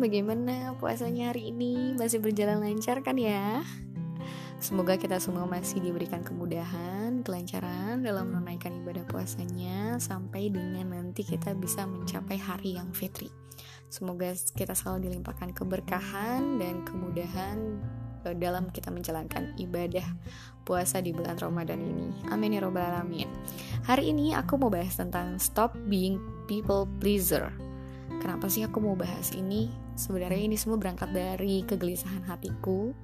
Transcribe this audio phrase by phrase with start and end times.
[0.00, 1.92] bagaimana puasanya hari ini?
[1.94, 3.60] Masih berjalan lancar kan ya?
[4.60, 11.56] Semoga kita semua masih diberikan kemudahan, kelancaran dalam menunaikan ibadah puasanya sampai dengan nanti kita
[11.56, 13.32] bisa mencapai hari yang fitri.
[13.88, 17.80] Semoga kita selalu dilimpahkan keberkahan dan kemudahan
[18.28, 20.04] eh, dalam kita menjalankan ibadah
[20.68, 22.12] puasa di bulan Ramadan ini.
[22.28, 23.32] Amin ya robbal alamin.
[23.88, 27.48] Hari ini aku mau bahas tentang stop being people pleaser.
[28.20, 29.89] Kenapa sih aku mau bahas ini?
[30.00, 32.96] Sebenarnya ini semua berangkat dari kegelisahan hatiku.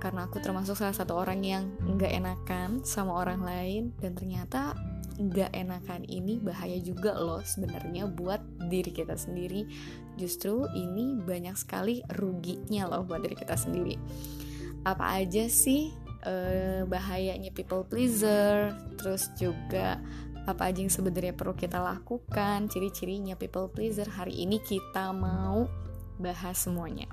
[0.00, 3.92] Karena aku termasuk salah satu orang yang nggak enakan sama orang lain.
[4.00, 4.72] Dan ternyata
[5.20, 8.40] nggak enakan ini bahaya juga loh sebenarnya buat
[8.72, 9.68] diri kita sendiri.
[10.16, 14.00] Justru ini banyak sekali ruginya loh buat diri kita sendiri.
[14.88, 15.92] Apa aja sih
[16.24, 18.72] eh, bahayanya people pleaser?
[18.96, 20.00] Terus juga
[20.48, 22.72] apa aja yang sebenarnya perlu kita lakukan?
[22.72, 24.08] Ciri-cirinya people pleaser.
[24.08, 25.68] Hari ini kita mau
[26.20, 27.08] bahas semuanya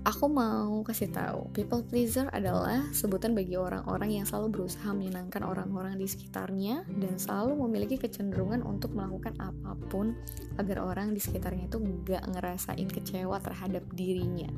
[0.00, 6.00] Aku mau kasih tahu, people pleaser adalah sebutan bagi orang-orang yang selalu berusaha menyenangkan orang-orang
[6.00, 10.16] di sekitarnya dan selalu memiliki kecenderungan untuk melakukan apa pun
[10.56, 14.48] agar orang di sekitarnya itu gak ngerasain kecewa terhadap dirinya.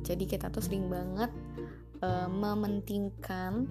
[0.00, 1.28] Jadi kita tuh sering banget
[2.02, 3.68] uh, mementingkan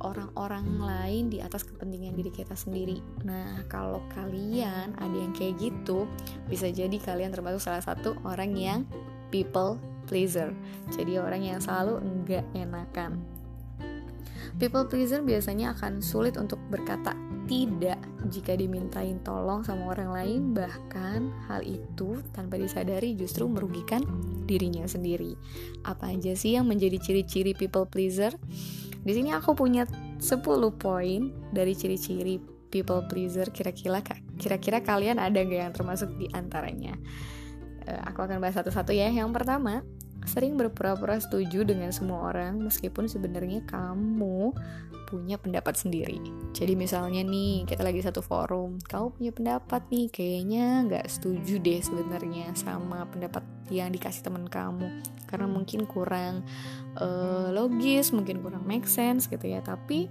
[0.00, 3.04] orang-orang lain di atas kepentingan diri kita sendiri.
[3.24, 6.08] Nah, kalau kalian ada yang kayak gitu,
[6.48, 8.80] bisa jadi kalian termasuk salah satu orang yang
[9.28, 9.76] people
[10.08, 10.50] pleaser.
[10.90, 13.20] Jadi orang yang selalu enggak enakan.
[14.56, 17.14] People pleaser biasanya akan sulit untuk berkata
[17.50, 17.98] tidak
[18.30, 24.06] jika dimintain tolong sama orang lain, bahkan hal itu tanpa disadari justru merugikan
[24.46, 25.34] dirinya sendiri.
[25.82, 28.30] Apa aja sih yang menjadi ciri-ciri people pleaser?
[29.02, 29.82] Di sini aku punya
[30.22, 30.46] 10
[30.78, 32.38] poin dari ciri-ciri
[32.70, 33.98] people pleaser kira-kira
[34.38, 36.94] kira-kira kalian ada gak yang termasuk di antaranya?
[37.82, 39.10] Eh, aku akan bahas satu-satu ya.
[39.10, 39.82] Yang pertama,
[40.28, 44.52] sering berpura-pura setuju dengan semua orang meskipun sebenarnya kamu
[45.10, 46.22] punya pendapat sendiri.
[46.54, 51.82] Jadi misalnya nih kita lagi satu forum, kamu punya pendapat nih kayaknya nggak setuju deh
[51.82, 53.42] sebenarnya sama pendapat
[53.74, 56.46] yang dikasih teman kamu karena mungkin kurang
[56.98, 59.58] uh, logis, mungkin kurang make sense gitu ya.
[59.62, 60.06] Tapi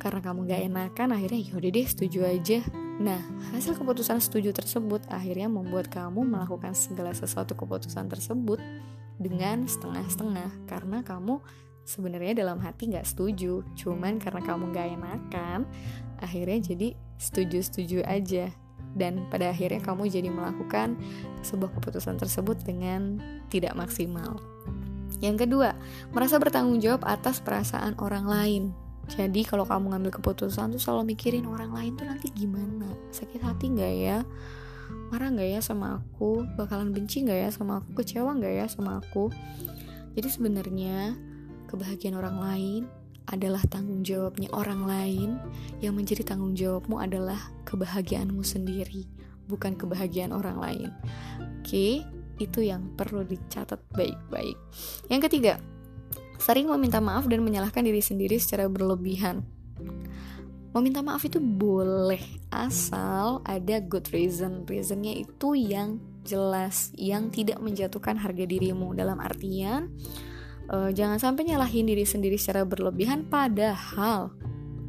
[0.00, 2.60] karena kamu gak enakan akhirnya yaudah deh setuju aja
[2.94, 3.18] Nah,
[3.50, 8.62] hasil keputusan setuju tersebut akhirnya membuat kamu melakukan segala sesuatu keputusan tersebut
[9.18, 10.68] dengan setengah-setengah.
[10.68, 11.40] Karena kamu
[11.84, 13.62] sebenarnya dalam hati nggak setuju.
[13.76, 15.68] Cuman karena kamu nggak enakan
[16.22, 16.88] akhirnya jadi
[17.20, 18.50] setuju-setuju aja.
[18.94, 20.94] Dan pada akhirnya kamu jadi melakukan
[21.42, 23.18] sebuah keputusan tersebut dengan
[23.50, 24.38] tidak maksimal.
[25.18, 25.74] Yang kedua
[26.14, 28.64] merasa bertanggung jawab atas perasaan orang lain.
[29.04, 32.88] Jadi kalau kamu ngambil keputusan tuh selalu mikirin orang lain tuh nanti gimana?
[33.12, 34.18] Sakit hati nggak ya
[35.12, 36.46] marah nggak ya sama aku?
[36.58, 38.02] Bakalan benci nggak ya sama aku?
[38.02, 39.30] Kecewa nggak ya sama aku?
[40.14, 41.18] Jadi sebenarnya
[41.70, 42.82] kebahagiaan orang lain
[43.30, 45.30] adalah tanggung jawabnya orang lain.
[45.82, 49.06] Yang menjadi tanggung jawabmu adalah kebahagiaanmu sendiri
[49.48, 50.90] bukan kebahagiaan orang lain.
[51.60, 52.04] Oke
[52.42, 54.58] itu yang perlu dicatat baik-baik.
[55.06, 55.54] Yang ketiga
[56.42, 59.46] sering meminta maaf dan menyalahkan diri sendiri secara berlebihan
[60.74, 62.20] meminta maaf itu boleh
[62.50, 64.66] asal ada good reason.
[64.66, 68.90] Reasonnya itu yang jelas yang tidak menjatuhkan harga dirimu.
[68.92, 69.94] Dalam artian
[70.68, 74.34] uh, jangan sampai nyalahin diri sendiri secara berlebihan padahal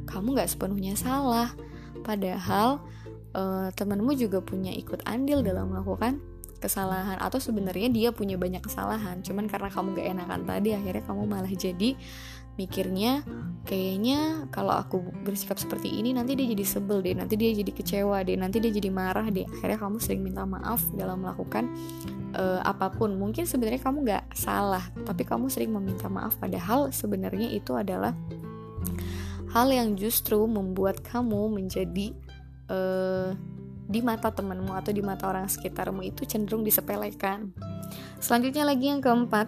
[0.10, 1.54] kamu nggak sepenuhnya salah.
[2.02, 2.82] Padahal
[3.38, 6.18] uh, temanmu juga punya ikut andil dalam melakukan
[6.66, 9.22] kesalahan atau sebenarnya dia punya banyak kesalahan.
[9.22, 11.94] Cuman karena kamu gak enakan tadi akhirnya kamu malah jadi
[12.56, 13.24] mikirnya
[13.66, 18.22] kayaknya kalau aku bersikap seperti ini nanti dia jadi sebel deh nanti dia jadi kecewa
[18.24, 19.44] deh nanti dia jadi marah deh.
[19.60, 21.68] Akhirnya kamu sering minta maaf dalam melakukan
[22.38, 23.18] uh, apa pun.
[23.18, 26.38] Mungkin sebenarnya kamu nggak salah tapi kamu sering meminta maaf.
[26.40, 28.16] Padahal sebenarnya itu adalah
[29.52, 32.12] hal yang justru membuat kamu menjadi
[32.70, 33.32] uh,
[33.86, 37.54] di mata temanmu atau di mata orang sekitarmu itu cenderung disepelekan.
[38.18, 39.46] Selanjutnya lagi yang keempat,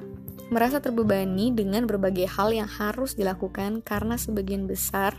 [0.47, 5.15] merasa terbebani dengan berbagai hal yang harus dilakukan karena sebagian besar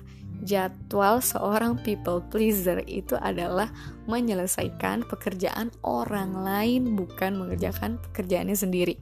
[0.46, 3.69] jadwal seorang people pleaser itu adalah
[4.06, 8.94] menyelesaikan pekerjaan orang lain bukan mengerjakan pekerjaannya sendiri.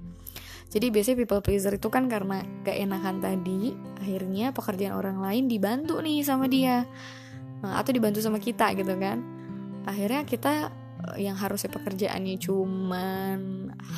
[0.67, 6.03] Jadi biasanya people pleaser itu kan karena gak enakan tadi, akhirnya pekerjaan orang lain dibantu
[6.03, 6.83] nih sama dia.
[7.63, 9.23] Nah, atau dibantu sama kita gitu kan.
[9.87, 10.75] Akhirnya kita
[11.15, 13.39] yang harusnya pekerjaannya cuman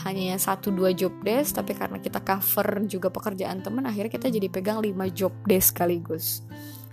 [0.05, 4.52] hanya satu dua job desk tapi karena kita cover juga pekerjaan teman akhirnya kita jadi
[4.52, 6.44] pegang lima job desk sekaligus.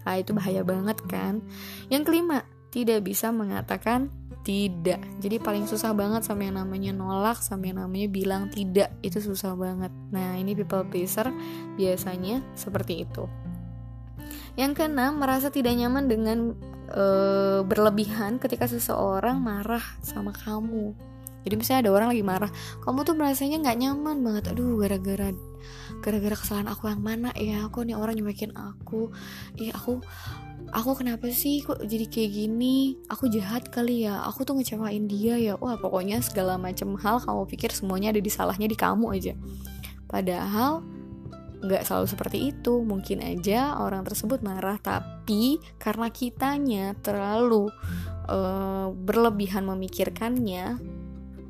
[0.08, 1.44] Nah itu bahaya banget kan?
[1.92, 4.08] Yang kelima tidak bisa mengatakan
[4.46, 5.02] tidak.
[5.20, 9.58] Jadi paling susah banget sama yang namanya nolak sama yang namanya bilang tidak itu susah
[9.58, 9.90] banget.
[10.14, 11.34] Nah ini people pleaser
[11.76, 13.26] biasanya seperti itu.
[14.56, 16.38] Yang keenam merasa tidak nyaman dengan
[16.90, 17.06] e,
[17.66, 20.96] berlebihan ketika seseorang marah sama kamu.
[21.46, 22.52] Jadi misalnya ada orang lagi marah
[22.82, 24.44] kamu tuh merasanya nggak nyaman banget.
[24.50, 25.30] Aduh gara-gara
[26.02, 27.70] gara-gara kesalahan aku yang mana ya?
[27.70, 29.14] Aku nih orang nyuekin aku?
[29.62, 30.02] Ih aku
[30.74, 32.98] aku kenapa sih kok jadi kayak gini?
[33.14, 34.26] Aku jahat kali ya?
[34.26, 35.54] Aku tuh ngecewain dia ya?
[35.62, 39.38] Wah pokoknya segala macam hal kamu pikir semuanya ada di salahnya di kamu aja.
[40.10, 40.82] Padahal
[41.62, 42.84] nggak selalu seperti itu.
[42.84, 47.72] Mungkin aja orang tersebut marah tapi karena kitanya terlalu
[48.28, 50.80] uh, berlebihan memikirkannya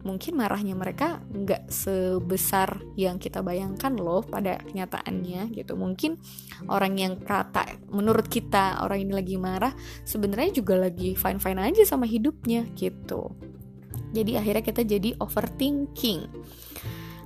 [0.06, 5.74] mungkin marahnya mereka nggak sebesar yang kita bayangkan loh pada kenyataannya gitu.
[5.74, 6.22] Mungkin
[6.69, 9.74] orang yang kata menurut kita orang ini lagi marah
[10.06, 13.34] sebenarnya juga lagi fine fine aja sama hidupnya gitu.
[14.13, 16.30] Jadi akhirnya kita jadi overthinking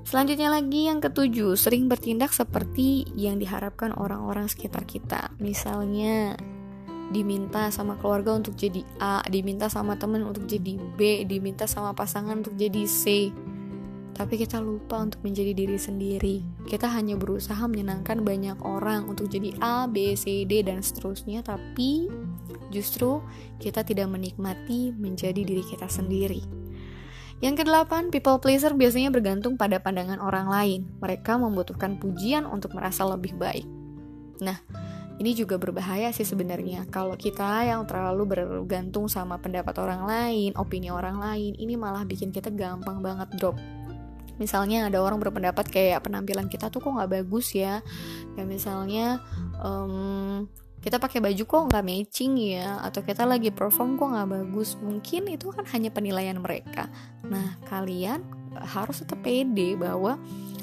[0.09, 5.29] Selanjutnya lagi yang ketujuh, sering bertindak seperti yang diharapkan orang-orang sekitar kita.
[5.37, 6.33] Misalnya,
[7.13, 12.41] diminta sama keluarga untuk jadi A, diminta sama temen untuk jadi B, diminta sama pasangan
[12.41, 13.29] untuk jadi C.
[14.17, 16.41] Tapi kita lupa untuk menjadi diri sendiri.
[16.65, 21.45] Kita hanya berusaha menyenangkan banyak orang untuk jadi A, B, C, D, dan seterusnya.
[21.45, 22.09] Tapi
[22.73, 23.21] justru
[23.61, 26.58] kita tidak menikmati menjadi diri kita sendiri.
[27.39, 30.79] Yang kedelapan, people pleaser biasanya bergantung pada pandangan orang lain.
[30.99, 33.63] Mereka membutuhkan pujian untuk merasa lebih baik.
[34.43, 34.59] Nah,
[35.19, 40.91] ini juga berbahaya sih sebenarnya kalau kita yang terlalu bergantung sama pendapat orang lain, opini
[40.91, 43.59] orang lain, ini malah bikin kita gampang banget drop.
[44.39, 47.83] Misalnya ada orang berpendapat kayak penampilan kita tuh kok nggak bagus ya,
[48.35, 49.19] kayak misalnya
[49.59, 50.47] um,
[50.79, 54.79] kita pakai baju kok nggak matching ya atau kita lagi perform kok nggak bagus.
[54.79, 56.87] Mungkin itu kan hanya penilaian mereka.
[57.27, 58.23] Nah kalian
[58.55, 60.15] harus tetap pede bahwa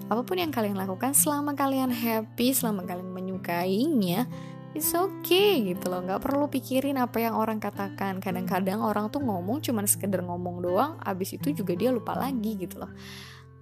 [0.07, 4.25] apa pun yang kalian lakukan selama kalian happy selama kalian menyukainya
[4.77, 6.05] it's okay gitu loh.
[6.05, 8.21] Nggak perlu pikirin apa yang orang katakan.
[8.21, 12.85] Kadang-kadang orang tuh ngomong cuman sekedar ngomong doang abis itu juga dia lupa lagi gitu
[12.85, 12.93] loh.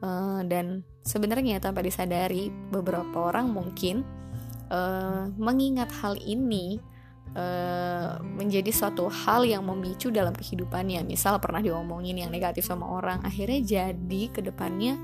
[0.05, 4.05] Uh, dan sebenarnya tanpa disadari beberapa orang mungkin
[4.75, 6.83] uh, mengingat hal ini
[7.35, 11.03] Uh, menjadi suatu hal yang memicu dalam kehidupannya.
[11.03, 13.59] Misal pernah diomongin yang negatif sama orang akhirnya
[13.91, 14.95] jadi ke depannya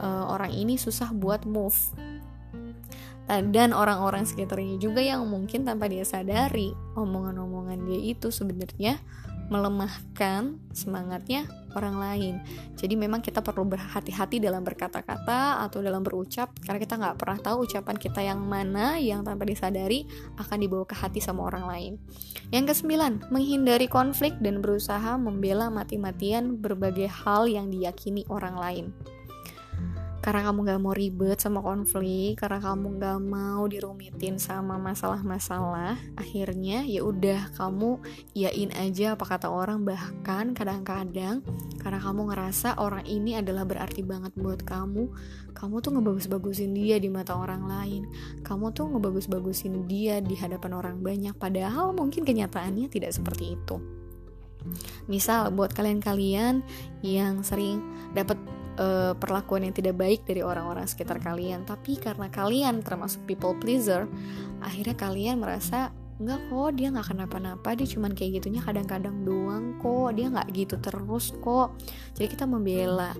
[0.00, 1.76] uh, orang ini susah buat move.
[3.28, 8.96] Dan orang-orang sekitarnya juga yang mungkin tanpa dia sadari omongan-omongan dia itu sebenarnya
[9.52, 11.44] melemahkan semangatnya
[11.76, 12.34] orang lain.
[12.74, 17.68] Jadi memang kita perlu berhati-hati dalam berkata-kata atau dalam berucap karena kita nggak pernah tahu
[17.68, 20.08] ucapan kita yang mana yang tanpa disadari
[20.40, 21.92] akan dibawa ke hati sama orang lain.
[22.48, 28.86] Yang kesembilan, menghindari konflik dan berusaha membela mati-matian berbagai hal yang diyakini orang lain
[30.26, 36.82] karena kamu gak mau ribet sama konflik karena kamu gak mau dirumitin sama masalah-masalah akhirnya
[36.82, 38.02] ya udah kamu
[38.34, 39.86] yain aja apa kata orang.
[39.86, 41.46] Bahkan kadang-kadang
[41.78, 45.14] karena kamu ngerasa orang ini adalah berarti banget buat kamu
[45.54, 48.02] kamu tuh ngebagus-bagusin dia di mata orang lain.
[48.42, 51.38] Kamu tuh ngebagus-bagusin dia di hadapan orang banyak.
[51.38, 53.78] Padahal mungkin kenyataannya tidak seperti itu.
[55.06, 56.60] Misal buat kalian-kalian
[57.00, 57.78] yang sering
[58.12, 58.36] dapat
[58.78, 64.08] uh, perlakuan yang tidak baik dari orang-orang sekitar kalian tapi karena kalian termasuk people pleaser
[64.62, 70.16] akhirnya kalian merasa Enggak kok, dia nggak kenapa-napa, dia cuman kayak gitunya kadang-kadang doang kok,
[70.16, 71.76] dia nggak gitu terus kok.
[72.16, 73.12] Jadi kita membela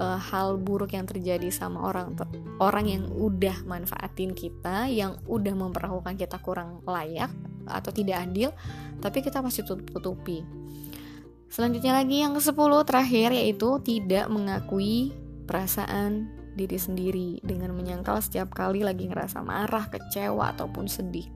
[0.00, 2.16] uh, hal buruk yang terjadi sama orang
[2.56, 7.28] orang yang udah manfaatin kita, yang udah memperlakukan kita kurang layak
[7.68, 8.56] atau tidak adil,
[9.04, 10.40] tapi kita masih tutup-tutupi.
[11.50, 15.10] Selanjutnya lagi yang ke-10 terakhir yaitu tidak mengakui
[15.50, 21.26] perasaan diri sendiri dengan menyangkal setiap kali lagi ngerasa marah, kecewa ataupun sedih.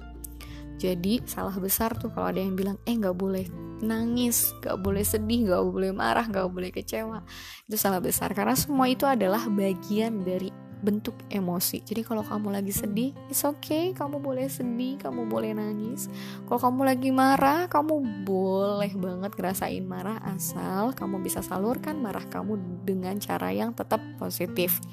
[0.79, 3.47] Jadi salah besar tuh kalau ada yang bilang eh nggak boleh
[3.83, 7.23] nangis, nggak boleh sedih, nggak boleh marah, nggak boleh kecewa.
[7.67, 10.51] Itu salah besar karena semua itu adalah bagian dari
[10.85, 11.81] bentuk emosi.
[11.81, 16.13] Jadi kalau kamu lagi sedih, it's okay, kamu boleh sedih, kamu boleh nangis.
[16.45, 22.85] Kalau kamu lagi marah, kamu boleh banget ngerasain marah asal kamu bisa salurkan marah kamu
[22.85, 24.85] dengan cara yang tetap positif.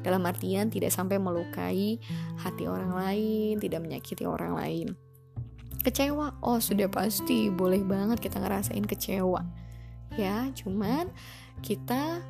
[0.00, 2.00] Dalam artian tidak sampai melukai
[2.40, 4.88] hati orang lain, tidak menyakiti orang lain.
[5.84, 9.44] Kecewa, oh sudah pasti boleh banget kita ngerasain kecewa.
[10.16, 11.12] Ya, cuman
[11.64, 12.20] kita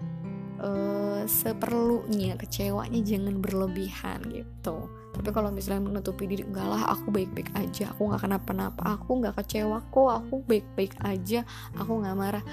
[0.63, 7.49] uh, seperlunya kecewanya jangan berlebihan gitu tapi kalau misalnya menutupi diri enggak lah aku baik-baik
[7.57, 11.41] aja aku nggak kenapa-napa aku nggak kecewa kok aku baik-baik aja
[11.81, 12.45] aku nggak marah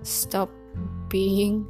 [0.00, 0.48] stop
[1.10, 1.66] being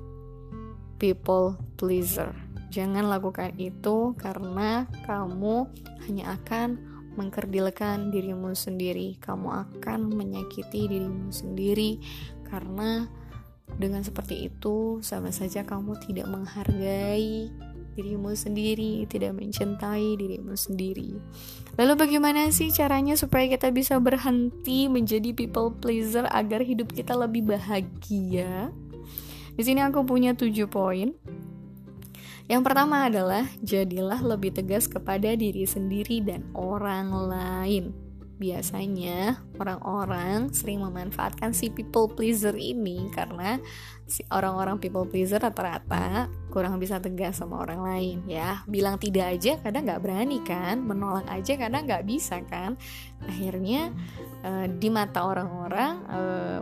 [1.01, 2.31] people pleaser.
[2.71, 5.67] Jangan lakukan itu karena kamu
[6.07, 6.79] hanya akan
[7.19, 9.19] mengkerdilkan dirimu sendiri.
[9.19, 11.99] Kamu akan menyakiti dirimu sendiri
[12.47, 13.11] karena
[13.77, 17.53] dengan seperti itu sama saja kamu tidak menghargai
[17.99, 21.19] dirimu sendiri, tidak mencintai dirimu sendiri.
[21.77, 27.51] Lalu bagaimana sih caranya supaya kita bisa berhenti menjadi people pleaser agar hidup kita lebih
[27.51, 28.73] bahagia?
[29.55, 31.13] Di sini aku punya tujuh poin.
[32.51, 38.10] Yang pertama adalah jadilah lebih tegas kepada diri sendiri dan orang lain
[38.41, 43.61] biasanya orang-orang sering memanfaatkan si people pleaser ini karena
[44.09, 49.61] si orang-orang people pleaser rata-rata kurang bisa tegas sama orang lain ya bilang tidak aja
[49.61, 52.81] kadang nggak berani kan menolak aja kadang nggak bisa kan
[53.29, 53.93] akhirnya
[54.41, 56.61] uh, di mata orang-orang uh,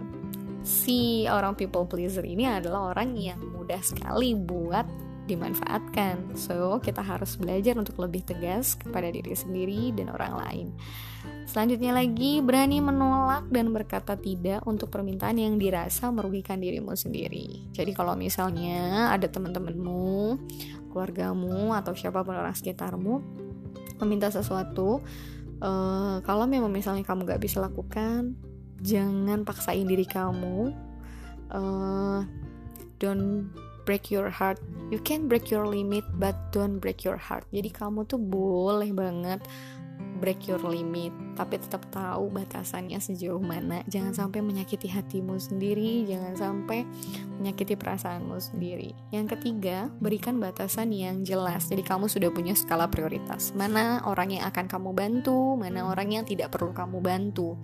[0.66, 4.84] si orang people pleaser ini adalah orang yang mudah sekali buat
[5.28, 6.32] dimanfaatkan.
[6.40, 10.66] So, kita harus belajar untuk lebih tegas kepada diri sendiri dan orang lain.
[11.48, 17.72] Selanjutnya lagi, berani menolak dan berkata tidak untuk permintaan yang dirasa merugikan dirimu sendiri.
[17.72, 20.36] Jadi kalau misalnya ada teman-temanmu,
[20.92, 23.24] keluargamu, atau siapa pun orang sekitarmu
[24.04, 25.00] meminta sesuatu,
[25.64, 28.36] uh, kalau memang misalnya kamu gak bisa lakukan,
[28.84, 30.76] jangan paksain diri kamu.
[31.48, 32.28] Uh,
[33.00, 33.48] don't
[33.88, 34.60] break your heart.
[34.92, 37.48] You can break your limit, but don't break your heart.
[37.48, 39.40] Jadi kamu tuh boleh banget
[40.18, 43.80] break your limit, tapi tetap tahu batasannya sejauh mana.
[43.86, 46.84] Jangan sampai menyakiti hatimu sendiri, jangan sampai
[47.38, 48.92] menyakiti perasaanmu sendiri.
[49.14, 51.70] Yang ketiga, berikan batasan yang jelas.
[51.70, 53.56] Jadi kamu sudah punya skala prioritas.
[53.56, 57.56] Mana orang yang akan kamu bantu, mana orang yang tidak perlu kamu bantu.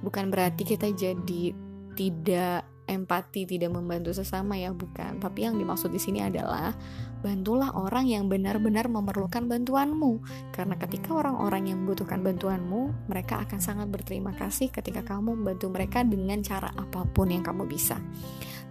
[0.00, 1.54] Bukan berarti kita jadi
[1.92, 5.18] tidak empati tidak membantu sesama ya bukan.
[5.22, 6.74] Tapi yang dimaksud di sini adalah
[7.22, 10.22] bantulah orang yang benar-benar memerlukan bantuanmu.
[10.50, 16.02] Karena ketika orang-orang yang membutuhkan bantuanmu mereka akan sangat berterima kasih ketika kamu membantu mereka
[16.02, 17.98] dengan cara apa pun yang kamu bisa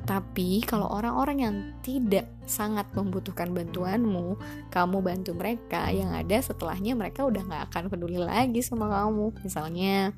[0.04, 1.56] tapi kalau orang-orang yang
[1.86, 4.36] tidak sangat membutuhkan bantuanmu,
[4.74, 9.32] kamu bantu mereka, yang ada setelahnya mereka udah gak akan peduli lagi sama kamu.
[9.46, 10.12] Misalnya,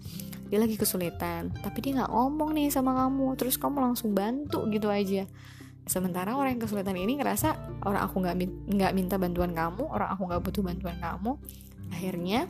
[0.54, 4.86] dia lagi kesulitan tapi dia nggak ngomong nih sama kamu terus kamu langsung bantu gitu
[4.86, 5.25] aja
[5.90, 8.36] sementara orang yang kesulitan ini ngerasa orang aku nggak
[8.70, 11.42] nggak minta bantuan kamu orang aku nggak butuh bantuan kamu
[11.90, 12.46] akhirnya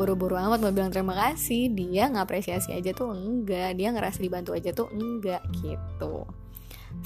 [0.00, 4.72] buru-buru amat mau bilang terima kasih dia ngapresiasi aja tuh enggak dia ngerasa dibantu aja
[4.72, 6.24] tuh enggak gitu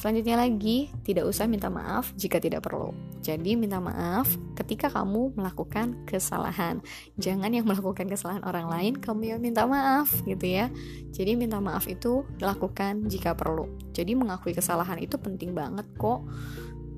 [0.00, 2.96] Selanjutnya lagi, tidak usah minta maaf jika tidak perlu.
[3.20, 6.80] Jadi minta maaf ketika kamu melakukan kesalahan.
[7.20, 10.72] Jangan yang melakukan kesalahan orang lain kamu yang minta maaf gitu ya.
[11.12, 13.70] Jadi minta maaf itu lakukan jika perlu.
[13.92, 16.24] Jadi mengakui kesalahan itu penting banget kok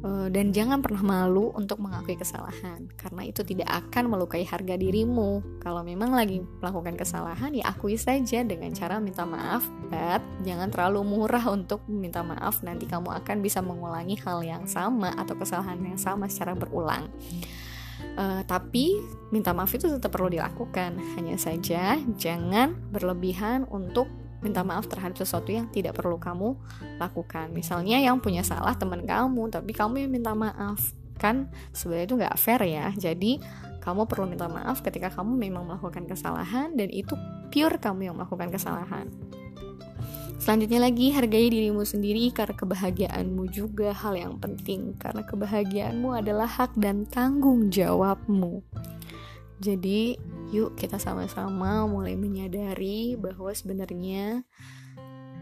[0.04, 5.58] dan jangan pernah malu untuk mengakui kesalahan karena itu tidak akan melukai harga dirimu.
[5.58, 11.02] Kalau memang lagi melakukan kesalahan ya akui saja dengan cara minta maaf but jangan terlalu
[11.02, 12.60] murah untuk meminta maaf.
[12.62, 17.08] Nanti kamu akan bisa mengulangi hal yang sama atau kesalahan yang sama secara berulang.
[18.16, 18.96] Uh, tapi
[19.32, 21.00] minta maaf itu tetap perlu dilakukan.
[21.16, 24.08] Hanya saja jangan berlebihan untuk
[24.46, 26.54] minta maaf terhadap sesuatu yang tidak perlu kamu
[27.02, 27.50] lakukan.
[27.50, 30.78] Misalnya yang punya salah teman kamu, tapi kamu yang minta maaf.
[31.18, 32.94] Kan sebenarnya itu nggak fair ya.
[32.94, 33.42] Jadi
[33.82, 37.18] kamu perlu minta maaf ketika kamu memang melakukan kesalahan dan itu
[37.50, 39.10] pure kamu yang melakukan kesalahan.
[40.36, 44.94] Selanjutnya lagi, hargai dirimu sendiri karena kebahagiaanmu juga hal yang penting.
[44.94, 48.62] Karena kebahagiaanmu adalah hak dan tanggung jawabmu.
[49.58, 50.14] Jadi,
[50.54, 54.46] yuk kita sama-sama mulai menyadari bahwa sebenarnya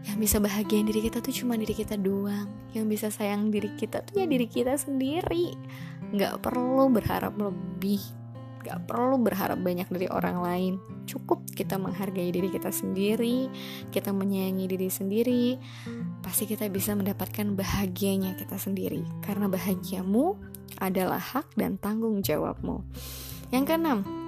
[0.05, 2.45] yang bisa bahagiain diri kita tuh cuma diri kita doang.
[2.77, 5.57] Yang bisa sayang diri kita tuh ya diri kita sendiri.
[6.13, 8.01] Gak perlu berharap lebih.
[8.61, 10.73] Gak perlu berharap banyak dari orang lain.
[11.09, 13.49] Cukup kita menghargai diri kita sendiri,
[13.89, 15.45] kita menyayangi diri sendiri.
[16.21, 19.01] Pasti kita bisa mendapatkan bahagianya kita sendiri.
[19.25, 20.37] Karena bahagiamu
[20.81, 22.85] adalah hak dan tanggung jawabmu.
[23.53, 24.24] Yang keenam,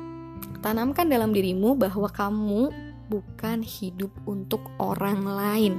[0.62, 2.74] tanamkan dalam dirimu bahwa kamu
[3.08, 5.74] bukan hidup untuk orang lain.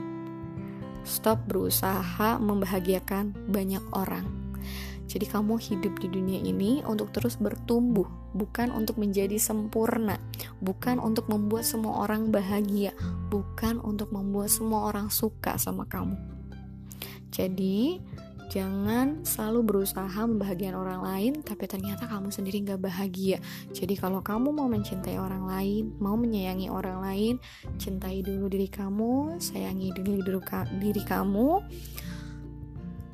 [1.04, 4.48] Stop berusaha membahagiakan banyak orang.
[5.08, 8.04] Jadi kamu hidup di dunia ini untuk terus bertumbuh,
[8.36, 10.20] bukan untuk menjadi sempurna,
[10.60, 12.92] bukan untuk membuat semua orang bahagia,
[13.32, 16.12] bukan untuk membuat semua orang suka sama kamu.
[17.32, 18.04] Jadi,
[18.48, 23.36] Jangan selalu berusaha membahagiakan orang lain, tapi ternyata kamu sendiri gak bahagia.
[23.76, 27.34] Jadi kalau kamu mau mencintai orang lain, mau menyayangi orang lain,
[27.76, 30.24] cintai dulu diri kamu, sayangi dulu
[30.80, 31.48] diri kamu.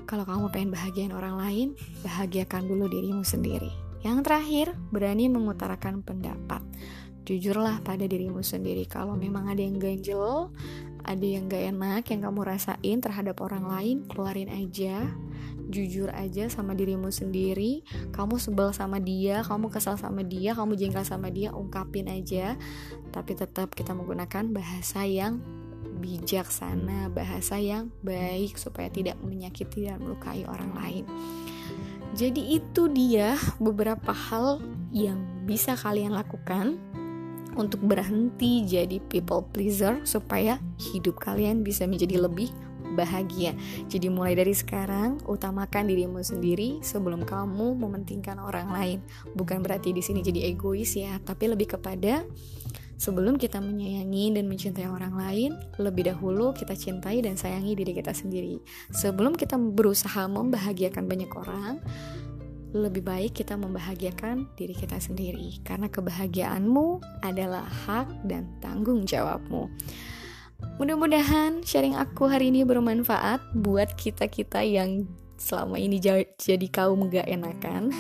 [0.07, 1.69] Kalau kamu pengen bahagiain orang lain,
[2.07, 3.75] bahagiakan dulu dirimu sendiri.
[4.07, 6.63] Yang terakhir, berani mengutarakan pendapat
[7.25, 10.53] jujurlah pada dirimu sendiri kalau memang ada yang ganjel
[11.05, 15.05] ada yang gak enak yang kamu rasain terhadap orang lain keluarin aja.
[15.69, 17.85] Jujur aja sama dirimu sendiri.
[18.13, 22.57] Kamu sebel sama dia kamu kesal sama dia kamu jengkel sama dia ungkapin aja.
[23.13, 25.41] Tapi tetap kita menggunakan bahasa yang
[25.95, 31.05] bijaksana bahasa yang baik supaya tidak menyakiti dan melukai orang lain.
[32.15, 34.63] Jadi itu dia beberapa hal
[34.95, 35.19] yang
[35.49, 36.79] bisa kalian lakukan
[37.55, 40.59] untuk berhenti jadi people pleaser supaya
[40.93, 42.51] hidup kalian bisa menjadi lebih
[42.95, 43.57] bahagia.
[43.91, 48.99] Jadi mulai dari sekarang utamakan dirimu sendiri sebelum kamu mementingkan orang lain.
[49.35, 52.23] Bukan berarti di sini jadi egois ya, tapi lebih kepada
[52.95, 55.51] sebelum kita menyayangi dan mencintai orang lain,
[55.83, 58.63] lebih dahulu kita cintai dan sayangi diri kita sendiri.
[58.95, 61.83] Sebelum kita berusaha membahagiakan banyak orang,
[62.75, 69.71] lebih baik kita membahagiakan diri kita sendiri karena kebahagiaanmu adalah hak dan tanggung jawabmu.
[70.83, 75.07] Mudah-mudahan sharing aku hari ini bermanfaat buat kita-kita yang
[75.39, 76.03] selama ini
[76.35, 77.95] jadi kaum gak enakan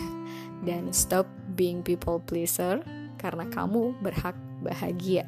[0.67, 2.83] dan stop being people pleaser
[3.23, 5.23] karena kamu berhak bahagia.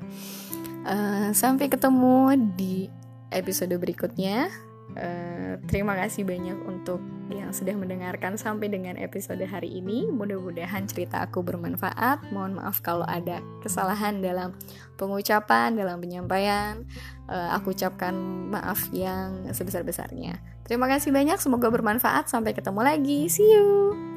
[0.83, 2.91] Uh, sampai ketemu di
[3.31, 4.51] episode berikutnya.
[4.97, 10.09] Uh, terima kasih banyak untuk yang sudah mendengarkan sampai dengan episode hari ini.
[10.09, 12.33] Mudah-mudahan cerita aku bermanfaat.
[12.33, 14.57] Mohon maaf kalau ada kesalahan dalam
[14.97, 16.89] pengucapan, dalam penyampaian.
[17.29, 18.17] Uh, aku ucapkan
[18.49, 20.41] maaf yang sebesar-besarnya.
[20.65, 22.33] Terima kasih banyak, semoga bermanfaat.
[22.33, 23.29] Sampai ketemu lagi.
[23.29, 24.16] See you.